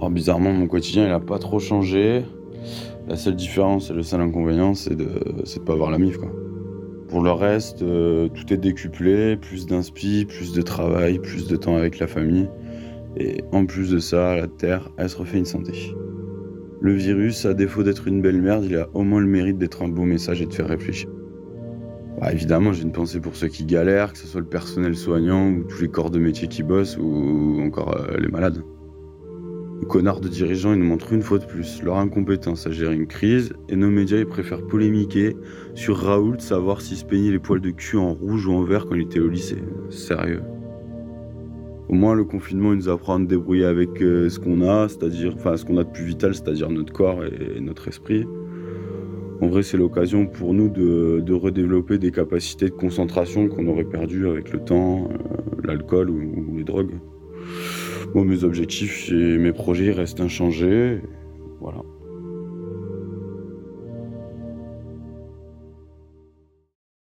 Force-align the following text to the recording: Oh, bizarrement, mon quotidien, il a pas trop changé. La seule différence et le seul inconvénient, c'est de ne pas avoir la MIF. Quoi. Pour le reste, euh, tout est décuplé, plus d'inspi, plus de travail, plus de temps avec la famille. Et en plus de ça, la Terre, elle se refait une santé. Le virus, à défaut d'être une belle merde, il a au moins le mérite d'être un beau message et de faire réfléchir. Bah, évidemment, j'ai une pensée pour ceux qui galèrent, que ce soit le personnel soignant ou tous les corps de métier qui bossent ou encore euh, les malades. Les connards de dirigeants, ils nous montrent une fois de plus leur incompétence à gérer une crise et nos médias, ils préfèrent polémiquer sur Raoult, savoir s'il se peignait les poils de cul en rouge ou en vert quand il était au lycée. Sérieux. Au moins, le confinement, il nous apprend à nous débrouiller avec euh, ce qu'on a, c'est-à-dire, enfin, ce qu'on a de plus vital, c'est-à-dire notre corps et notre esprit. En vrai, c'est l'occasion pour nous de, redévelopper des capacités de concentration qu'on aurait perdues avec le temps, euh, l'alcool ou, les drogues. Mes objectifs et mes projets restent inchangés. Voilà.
Oh, 0.00 0.10
bizarrement, 0.10 0.52
mon 0.52 0.68
quotidien, 0.68 1.06
il 1.06 1.12
a 1.12 1.18
pas 1.18 1.40
trop 1.40 1.58
changé. 1.58 2.22
La 3.08 3.16
seule 3.16 3.34
différence 3.34 3.90
et 3.90 3.94
le 3.94 4.04
seul 4.04 4.20
inconvénient, 4.20 4.74
c'est 4.74 4.94
de 4.94 5.04
ne 5.04 5.64
pas 5.64 5.72
avoir 5.72 5.90
la 5.90 5.98
MIF. 5.98 6.18
Quoi. 6.18 6.30
Pour 7.08 7.20
le 7.20 7.32
reste, 7.32 7.82
euh, 7.82 8.28
tout 8.28 8.52
est 8.52 8.58
décuplé, 8.58 9.36
plus 9.36 9.66
d'inspi, 9.66 10.24
plus 10.24 10.52
de 10.52 10.62
travail, 10.62 11.18
plus 11.18 11.48
de 11.48 11.56
temps 11.56 11.76
avec 11.76 11.98
la 11.98 12.06
famille. 12.06 12.48
Et 13.16 13.42
en 13.50 13.66
plus 13.66 13.90
de 13.90 13.98
ça, 13.98 14.36
la 14.36 14.46
Terre, 14.46 14.88
elle 14.98 15.08
se 15.08 15.16
refait 15.16 15.38
une 15.38 15.46
santé. 15.46 15.72
Le 16.80 16.92
virus, 16.92 17.44
à 17.44 17.54
défaut 17.54 17.82
d'être 17.82 18.06
une 18.06 18.22
belle 18.22 18.40
merde, 18.40 18.64
il 18.66 18.76
a 18.76 18.88
au 18.94 19.02
moins 19.02 19.20
le 19.20 19.26
mérite 19.26 19.58
d'être 19.58 19.82
un 19.82 19.88
beau 19.88 20.04
message 20.04 20.42
et 20.42 20.46
de 20.46 20.54
faire 20.54 20.68
réfléchir. 20.68 21.08
Bah, 22.20 22.32
évidemment, 22.32 22.72
j'ai 22.72 22.82
une 22.82 22.92
pensée 22.92 23.18
pour 23.18 23.34
ceux 23.34 23.48
qui 23.48 23.64
galèrent, 23.64 24.12
que 24.12 24.18
ce 24.18 24.28
soit 24.28 24.40
le 24.40 24.46
personnel 24.46 24.94
soignant 24.94 25.48
ou 25.50 25.64
tous 25.64 25.82
les 25.82 25.88
corps 25.88 26.10
de 26.10 26.20
métier 26.20 26.46
qui 26.46 26.62
bossent 26.62 26.96
ou 26.98 27.60
encore 27.62 27.96
euh, 27.96 28.16
les 28.18 28.28
malades. 28.28 28.62
Les 29.88 29.92
connards 29.92 30.20
de 30.20 30.28
dirigeants, 30.28 30.74
ils 30.74 30.80
nous 30.80 30.84
montrent 30.84 31.14
une 31.14 31.22
fois 31.22 31.38
de 31.38 31.46
plus 31.46 31.82
leur 31.82 31.96
incompétence 31.96 32.66
à 32.66 32.70
gérer 32.70 32.94
une 32.94 33.06
crise 33.06 33.54
et 33.70 33.74
nos 33.74 33.88
médias, 33.88 34.18
ils 34.18 34.26
préfèrent 34.26 34.60
polémiquer 34.66 35.34
sur 35.74 35.96
Raoult, 35.96 36.40
savoir 36.40 36.82
s'il 36.82 36.98
se 36.98 37.06
peignait 37.06 37.30
les 37.30 37.38
poils 37.38 37.62
de 37.62 37.70
cul 37.70 37.96
en 37.96 38.12
rouge 38.12 38.46
ou 38.46 38.52
en 38.52 38.64
vert 38.64 38.84
quand 38.84 38.96
il 38.96 39.00
était 39.00 39.18
au 39.18 39.28
lycée. 39.28 39.62
Sérieux. 39.88 40.42
Au 41.88 41.94
moins, 41.94 42.14
le 42.14 42.24
confinement, 42.24 42.74
il 42.74 42.80
nous 42.80 42.90
apprend 42.90 43.14
à 43.14 43.18
nous 43.18 43.24
débrouiller 43.24 43.64
avec 43.64 44.02
euh, 44.02 44.28
ce 44.28 44.38
qu'on 44.38 44.60
a, 44.60 44.88
c'est-à-dire, 44.88 45.32
enfin, 45.34 45.56
ce 45.56 45.64
qu'on 45.64 45.78
a 45.78 45.84
de 45.84 45.90
plus 45.90 46.04
vital, 46.04 46.34
c'est-à-dire 46.34 46.68
notre 46.68 46.92
corps 46.92 47.24
et 47.24 47.58
notre 47.58 47.88
esprit. 47.88 48.26
En 49.40 49.46
vrai, 49.46 49.62
c'est 49.62 49.78
l'occasion 49.78 50.26
pour 50.26 50.52
nous 50.52 50.68
de, 50.68 51.32
redévelopper 51.32 51.96
des 51.96 52.10
capacités 52.10 52.66
de 52.66 52.74
concentration 52.74 53.48
qu'on 53.48 53.66
aurait 53.68 53.84
perdues 53.84 54.28
avec 54.28 54.52
le 54.52 54.62
temps, 54.62 55.08
euh, 55.10 55.62
l'alcool 55.64 56.10
ou, 56.10 56.58
les 56.58 56.64
drogues. 56.64 56.92
Mes 58.14 58.44
objectifs 58.44 59.10
et 59.10 59.38
mes 59.38 59.52
projets 59.52 59.92
restent 59.92 60.20
inchangés. 60.20 61.00
Voilà. 61.60 61.82